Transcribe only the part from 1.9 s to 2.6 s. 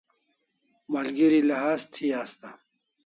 thi asta